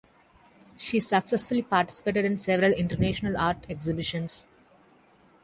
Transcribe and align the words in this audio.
She 0.77 0.99
successfully 0.99 1.61
participated 1.61 2.25
in 2.25 2.35
several 2.35 2.73
international 2.73 3.37
art 3.37 3.67
exhibitions. 3.69 4.47